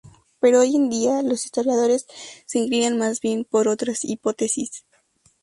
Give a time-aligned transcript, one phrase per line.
[0.39, 2.07] Pero hoy en día, los historiadores
[2.47, 4.83] se inclinan más bien por otras hipótesis.